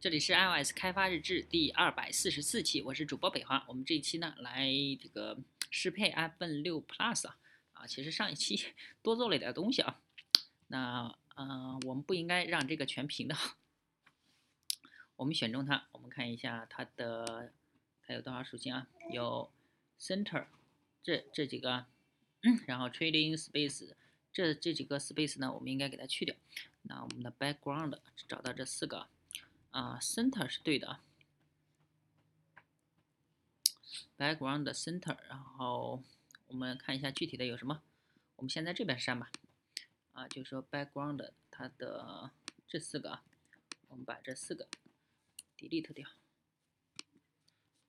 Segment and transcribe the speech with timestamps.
[0.00, 3.62] 这里是 iOS 开发日志第二百四十四期，我是主播北华。
[3.68, 4.66] 我们这一期呢，来
[4.98, 5.36] 这个
[5.70, 7.36] 适配 iPhone 六 Plus 啊
[7.74, 8.64] 啊，其实上一期
[9.02, 10.00] 多做了一点东西啊。
[10.68, 13.36] 那嗯，我们不应该让这个全屏的，
[15.16, 17.52] 我们选中它，我们看一下它的
[18.06, 18.88] 它有多少属性啊？
[19.12, 19.52] 有
[20.00, 20.46] Center
[21.02, 21.84] 这这几个，
[22.66, 23.92] 然后 Trading Space
[24.32, 26.34] 这这几个 Space 呢，我们应该给它去掉。
[26.84, 29.06] 那我们的 Background 找到这四个。
[29.70, 31.04] 啊，center 是对的啊
[34.18, 36.02] ，background center，然后
[36.48, 37.80] 我们看一下具体的有什么，
[38.34, 39.30] 我们先在这边删吧，
[40.12, 42.32] 啊，就是说 background 它的
[42.66, 43.22] 这四个啊，
[43.86, 44.68] 我们把这四个
[45.56, 46.08] delete 掉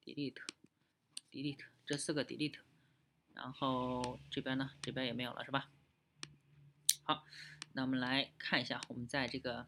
[0.05, 2.59] ，delete，delete，这四个 delete，
[3.33, 5.71] 然后这边呢，这边也没有了是吧？
[7.03, 7.25] 好，
[7.73, 9.67] 那我们来看一下，我们在这个。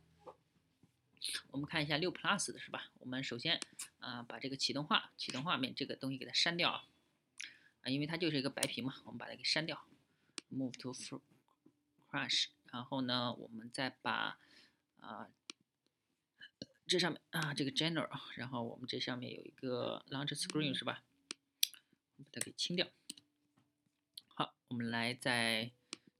[1.52, 2.92] 我们看一下六 Plus 的是吧？
[3.00, 3.60] 我们首先
[4.00, 6.86] 啊把这个启动画启动画面这个东西给它删掉啊，
[7.82, 9.88] 啊因为它就是一个白屏嘛，我们把它给删掉
[10.52, 10.94] ，Move to
[12.10, 14.38] Crash，然后呢我们再把
[15.00, 15.30] 啊
[16.86, 21.04] 这上面啊这个 General，然后我们这上面有一个 Launch Screen 是吧？
[22.18, 22.88] 把它给清掉。
[24.28, 25.72] 好，我们来在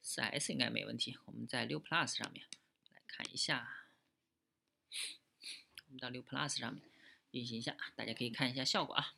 [0.02, 2.46] 4S 应该没问题，我们在六 Plus 上面
[2.94, 3.83] 来看一下。
[5.86, 6.84] 我们到六 Plus 上面
[7.32, 9.16] 运行一下，大家可以看一下效果啊。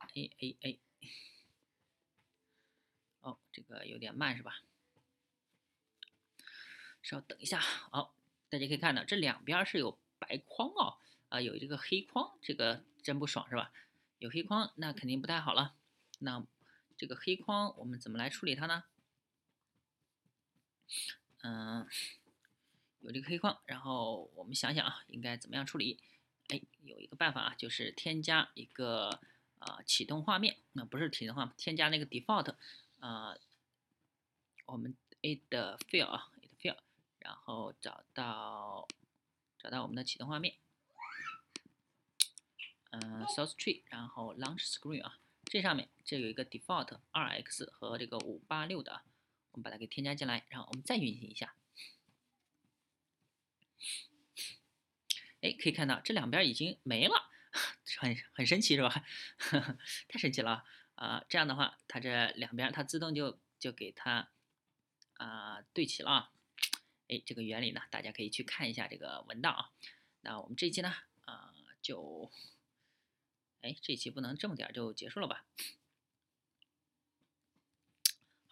[0.00, 0.78] 哎哎哎，
[3.20, 4.62] 哦，这个有点慢是吧？
[7.02, 8.14] 稍等一下，好，
[8.48, 13.72] 大家可以看到这两边是有白框哦，啊，有这个黑框，这个真不爽是吧？
[14.18, 15.76] 有黑框那肯定不太好了。
[16.18, 16.44] 那
[16.98, 18.84] 这个黑框我们怎么来处理它呢？
[21.42, 21.88] 嗯，
[23.00, 25.98] 有这个黑框，然后我们想想啊，应该怎么样处理？
[26.48, 29.20] 哎，有一个办法啊，就是添加一个
[29.58, 32.54] 啊启动画面，那不是启动画面，添加那个 default
[32.98, 33.36] 啊，
[34.66, 36.76] 我们 add fill 啊，add fill，
[37.20, 38.86] 然后找到
[39.58, 40.56] 找到我们的启动画面，
[42.90, 49.04] 嗯，source tree，然后 launch screen 啊，这上面这有一个 default 二 x 和这个五八六的啊。
[49.52, 51.54] 我们把它给添加进来，然后我们再运行一下。
[55.40, 57.30] 哎，可以看到这两边已经没了，
[57.98, 59.04] 很很神奇是吧？
[60.06, 60.64] 太神奇了
[60.96, 61.24] 啊！
[61.28, 64.28] 这样的话，它这两边它自动就就给它
[65.14, 66.30] 啊对齐了。
[67.08, 69.72] 哎，这个原理呢，大家可以去看一下这个文档啊。
[70.20, 70.94] 那我们这一期呢，
[71.24, 72.30] 啊就，
[73.62, 75.46] 哎，这一期不能这么点就结束了吧？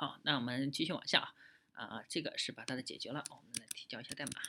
[0.01, 1.35] 好，那我们继续往下
[1.73, 4.41] 啊，啊，这个是把它的解决了，我们来提交一下代码。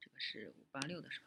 [0.00, 1.26] 这个是五八六的是吧？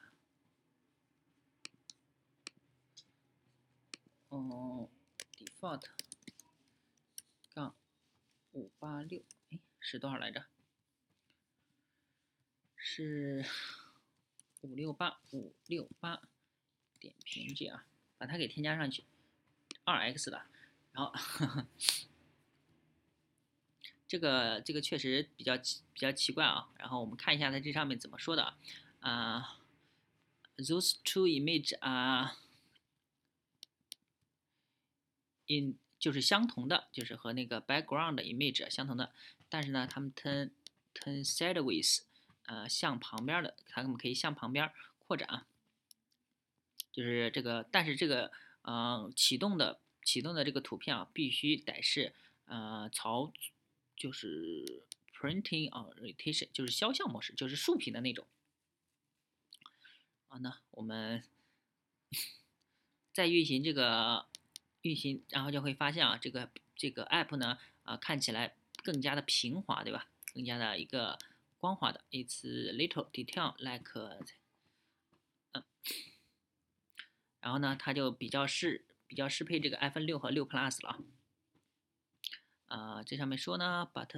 [4.29, 4.89] 哦
[5.37, 5.83] ，default
[7.53, 7.75] 杠
[8.53, 10.47] 五八六，哎，是多少来着？
[12.77, 13.45] 是
[14.61, 16.19] 五六八五六八
[16.99, 17.83] 点评这样，
[18.17, 19.03] 把它给添加上去，
[19.83, 20.41] 二 x 的，
[20.93, 21.13] 然后。
[24.11, 28.55] 这个这个确实比较奇比较奇怪啊，然后我们看一下它这上面怎么说的
[28.99, 29.57] 啊
[30.57, 32.37] ，those two image 啊
[35.47, 39.13] ，in 就是相同的，就是和那个 background image 相同的，
[39.47, 40.51] 但是呢，它们 turn
[40.93, 42.01] turn sideways，
[42.47, 45.45] 呃，向旁边的，它们可以向旁边扩展，
[46.91, 48.29] 就是这个，但是这个
[48.63, 53.31] 呃启动的启动的这个图片啊，必须得是呃朝。
[54.01, 58.25] 就是 printing orientation，就是肖像模式，就是竖屏的那种。
[60.27, 61.23] 啊，那我们
[63.13, 64.25] 在运行这个
[64.81, 70.09] 运行，然后就会发现啊，这个这个 app 呢，啊，看起来更加的平滑，对吧？
[70.33, 71.19] 更加的一个
[71.59, 72.03] 光滑的。
[72.09, 73.93] It's little detail like，
[75.53, 75.63] 嗯，
[77.39, 80.99] 然后呢，它就比较适比较适配这个 iPhone 六和六 Plus 了。
[82.71, 84.17] 啊这上面说呢，but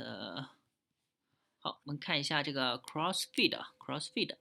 [1.58, 4.38] 好，我们看一下这个 cross feed，cross feed，cross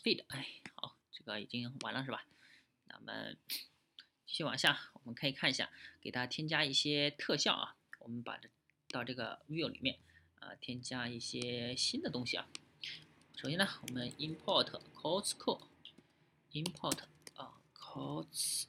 [0.00, 2.24] feed，哎，好，这个已经完了是吧？
[2.84, 3.34] 那么
[4.24, 5.68] 继续往下，我们可以看一下，
[6.00, 7.74] 给它添加一些特效啊。
[7.98, 8.48] 我们把这
[8.90, 9.98] 到这个 view 里面
[10.38, 12.46] 啊，添加一些新的东西啊。
[13.34, 17.00] 首先呢，我们 import quotes code，import
[17.34, 18.66] 啊 quotes。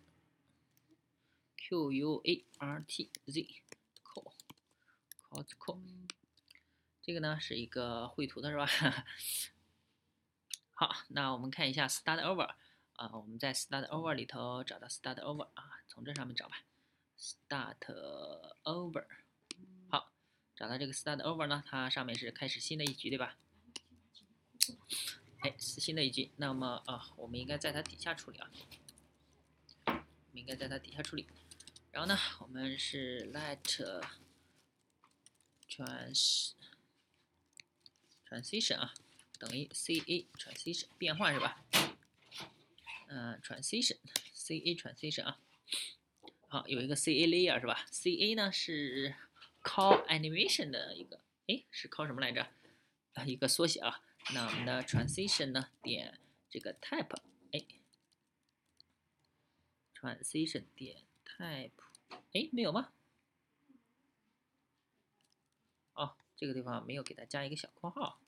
[1.68, 5.80] Q U A R T Z，call，call，call，
[7.02, 8.68] 这个呢是一个绘图的是吧？
[10.78, 12.54] 好，那我们看一下 Start Over
[12.94, 16.62] 啊，我们在 Start Over 里头找到 Start Over 啊，从这上面找吧。
[17.18, 17.80] Start
[18.64, 19.08] Over，
[19.90, 20.12] 好，
[20.56, 23.40] 找到这个 Start Over 呢，它上面是开始新的一局对吧？
[25.40, 28.52] 哎，是新的一局，那么啊，我们应该在它底下处理啊，
[29.88, 31.28] 我们应该在它底下处理。
[31.96, 33.62] 然后呢，我们是 Let
[35.70, 36.52] Trans
[38.28, 38.94] Transition 啊，
[39.40, 41.64] 等于 CA Transition 变换是吧？
[43.08, 43.96] 嗯，Transition
[44.36, 45.40] CA Transition 啊。
[46.50, 49.16] 好，有一个 CA layer 是吧？CA 呢是
[49.64, 52.46] Call Animation 的一个，哎，是 Call 什么来着？
[53.14, 54.04] 啊，一个缩写啊。
[54.34, 56.20] 那我们的 Transition 呢，点
[56.50, 57.16] 这个 Type，
[57.54, 57.64] 哎
[59.98, 61.72] ，Transition 点 Type，
[62.36, 62.92] 哎，没有吗？
[65.94, 68.20] 哦，这个地方没有给它加一个小括号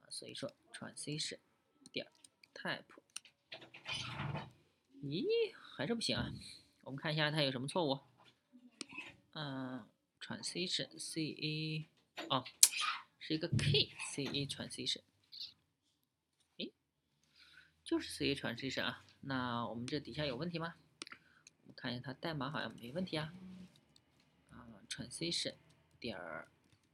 [0.00, 1.40] 啊，所以说 Transition
[1.92, 2.10] 点
[2.54, 2.84] Type，
[5.02, 6.32] 咦，还是不行啊？
[6.84, 8.00] 我们看一下它有什么错误。
[9.34, 9.86] 嗯
[10.18, 11.86] ，transition c a
[12.30, 12.46] 哦，
[13.18, 15.02] 是一个 k c a transition。
[16.56, 16.72] 诶，
[17.84, 19.04] 就是 c a transition 啊。
[19.20, 20.76] 那我们这底下有问题吗？
[21.84, 23.30] 看一下它代码好像没问题啊。
[24.48, 25.54] 啊，transition
[26.00, 26.18] 点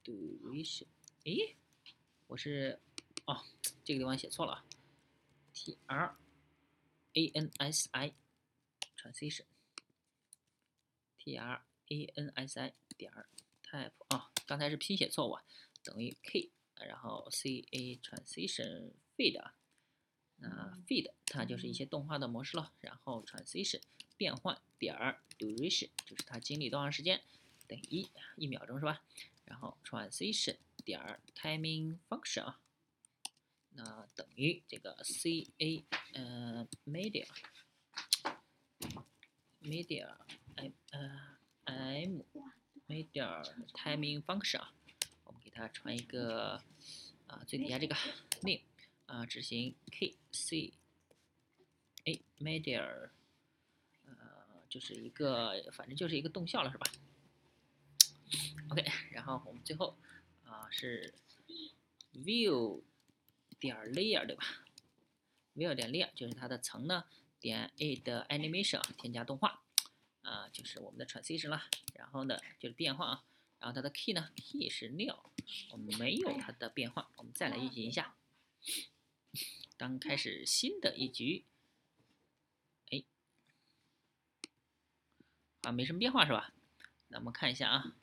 [0.02, 0.88] duration。
[1.22, 1.54] 诶，
[2.26, 2.80] 我是
[3.24, 3.40] 哦，
[3.84, 4.64] 这个地方写错了。
[5.54, 6.16] t r
[7.12, 8.12] a n s i
[8.96, 9.44] transition。
[11.18, 13.12] t r a n s i 点
[13.62, 15.44] type 啊，刚才是拼写错误，啊，
[15.84, 19.54] 等于 k，然后 c a transition feed 啊，
[20.38, 23.80] 那 feed 它就是一些动画的模式了，然后 transition
[24.20, 27.22] 变换点儿 duration 就是它经历多长时间，
[27.66, 29.02] 等于一一秒钟是吧？
[29.46, 32.60] 然后 transition 点 timing function 啊，
[33.70, 35.82] 那等于这个 c a
[36.12, 37.26] 嗯 media
[39.62, 40.14] media。
[40.56, 41.32] m 呃
[41.64, 42.20] m
[42.88, 43.42] media
[43.72, 44.74] timing function 啊，
[45.24, 46.62] 我们给它传一个
[47.26, 47.96] 啊最底下这个
[48.42, 48.60] name
[49.06, 50.74] 啊执行 k c
[52.04, 53.10] a media 呃
[54.70, 56.86] 就是一个反正就是一个动效了是吧
[58.70, 59.98] ？OK，然后我们最后
[60.44, 61.12] 啊是
[62.14, 62.82] view
[63.58, 64.64] 点 layer 对吧
[65.54, 67.04] ？view 点 layer 就是它的层呢
[67.38, 69.62] 点 a 的 animation 添加动画。
[70.22, 71.62] 啊，就是我们的 transition 了，
[71.94, 73.24] 然后呢就是变化啊，
[73.58, 75.18] 然后它的 key 呢，key 是 nil，
[75.72, 78.14] 我们没有它的变化，我们再来运行一下，
[79.78, 81.46] 当开始新的一局，
[82.90, 83.02] 哎，
[85.62, 86.52] 啊没什么变化是吧？
[87.08, 87.96] 那我们看一下啊，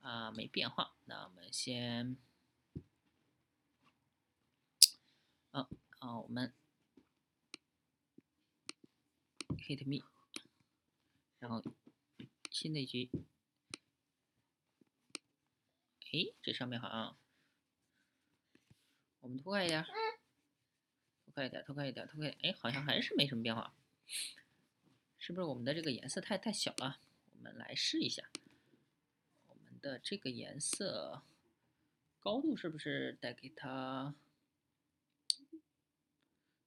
[0.00, 2.16] 啊没变化，那我们先，
[5.50, 5.68] 啊
[5.98, 6.52] 啊我们
[9.58, 10.04] hit me。
[11.38, 11.60] 然后
[12.50, 13.10] 新的一局，
[16.12, 17.16] 哎，这上面好像
[19.18, 19.84] 我们拖快一点，
[21.24, 23.74] 拖快一点，拖快一点，拖快，哎，好像还是没什么变化，
[25.32, 27.00] 是不是我们的这个颜色太太小了？
[27.32, 28.28] 我们来试一下，
[29.46, 31.22] 我们的这个颜色
[32.20, 34.14] 高度是不是得给它？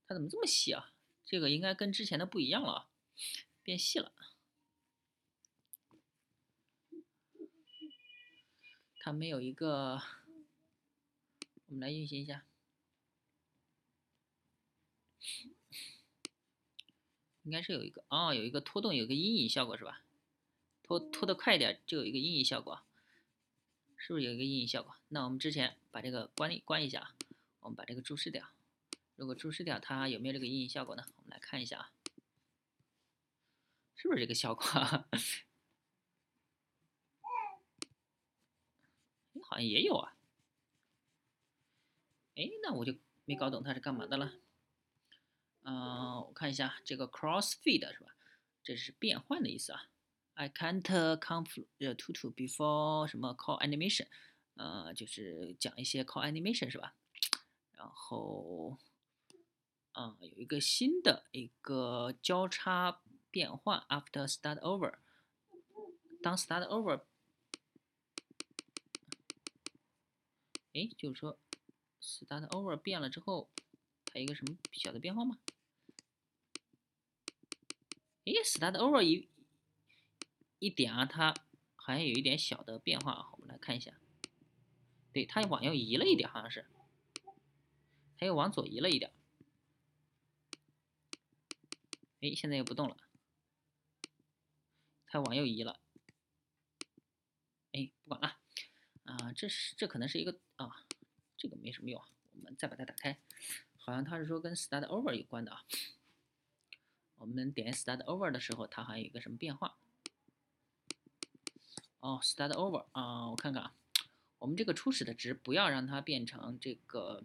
[0.07, 0.91] 它怎么这么细啊？
[1.23, 2.89] 这个应该跟之前的不一样了，
[3.61, 4.11] 变细了。
[8.99, 10.01] 它没有一个，
[11.67, 12.43] 我们来运行一下，
[17.45, 20.01] 应该是有一个哦，有一个拖动，有个阴影效果是吧？
[20.83, 22.81] 拖拖得快一点就有一个阴影效果，
[23.95, 24.95] 是不是有一个阴影效果？
[25.09, 27.15] 那我们之前把这个关关一下啊，
[27.61, 28.49] 我们把这个注释掉。
[29.15, 31.03] 如果注释掉，它有没有这个阴影效果呢？
[31.17, 31.91] 我们来看一下啊，
[33.95, 34.65] 是不是这个效果？
[39.47, 40.17] 好像也有啊，
[42.35, 44.33] 哎，那我就没搞懂它是干嘛的了。
[45.67, 48.15] 嗯，我看一下这个 cross feed 是吧？
[48.63, 49.87] 这是变换的意思啊。
[50.35, 54.07] I can't conf to to before 什么 call animation，
[54.53, 56.95] 呃，就是讲一些 call animation 是吧？
[57.71, 58.77] 然后，
[59.93, 64.99] 啊，有一个新的一个交叉变换 after start over，
[66.21, 67.01] 当 start over。
[70.73, 71.39] 哎，就是说
[72.01, 73.49] ，start over 变了之后，
[74.05, 75.39] 它一个什么小的变化吗？
[78.25, 79.29] 哎，start over 一
[80.57, 81.31] 一点啊，它
[81.75, 83.93] 好像有一点小的变化啊，我们来看一下，
[85.13, 86.65] 对，它往右移了一点，好像是，
[88.17, 89.13] 它又往左移了一点。
[92.21, 92.97] 哎，现在又不动了，
[95.05, 95.79] 它往右移了。
[97.73, 98.39] 哎，不管了，
[99.03, 100.87] 啊，这是这可能是一个啊，
[101.37, 102.03] 这个没什么用，
[102.33, 103.19] 我们再把它打开，
[103.77, 105.63] 好像它是说跟 start over 有关的啊。
[107.17, 109.77] 我们点 start over 的时候，它还有一个什么变化？
[111.99, 113.73] 哦，start over 啊，我看看啊，
[114.39, 117.23] 我们这个初始的值不要让它变成这个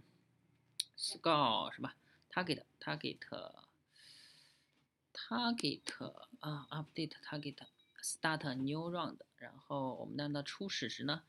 [0.97, 1.97] score 是吧
[2.31, 3.19] target target
[5.13, 5.83] target
[6.39, 7.57] 啊，update target
[8.03, 11.25] start new round，然后我们让它初始值呢，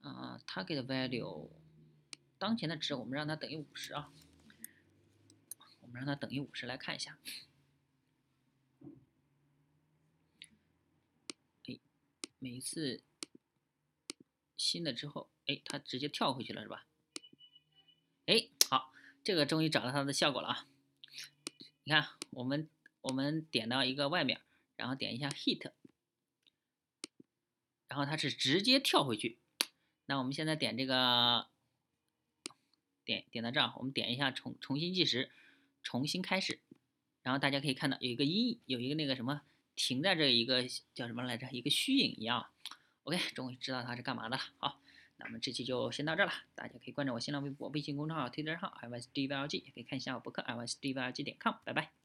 [0.00, 1.48] 啊，target value
[2.38, 4.10] 当前的值我们让它等于五十啊，
[5.80, 7.16] 我们让它等于五十来看一下。
[12.40, 13.02] 每一次
[14.56, 16.86] 新的之后，哎，它直接跳回去了，是吧？
[18.26, 18.92] 哎，好，
[19.24, 20.66] 这个终于找到它的效果了啊！
[21.82, 22.68] 你看，我们
[23.00, 24.40] 我们点到一个外面，
[24.76, 25.72] 然后点一下 hit，
[27.88, 29.38] 然后它是直接跳回去。
[30.06, 31.48] 那我们现在点这个，
[33.04, 35.32] 点点到这儿，我们点一下重重新计时，
[35.82, 36.60] 重新开始，
[37.22, 39.42] 然后大家可以看到有一个音，有一个那个什么。
[39.78, 41.48] 停在这一个叫什么来着？
[41.52, 42.44] 一个虚影一样。
[43.04, 44.42] OK，终于知道它是干嘛的了。
[44.58, 44.80] 好，
[45.16, 46.32] 那么这期就先到这了。
[46.54, 51.54] 大家可以关注我新浪微博、微信公众号、Twitter 号 ISDVLG，也可以看一下我博客 ISDVLG 点 com。
[51.64, 51.97] 拜拜。